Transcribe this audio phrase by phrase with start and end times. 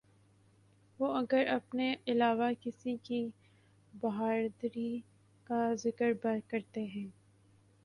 [0.99, 3.21] وہ اگر اپنے علاوہ کسی کی
[3.93, 4.99] بہادری
[5.47, 6.11] کا ذکر
[6.49, 7.07] کرتے ہیں۔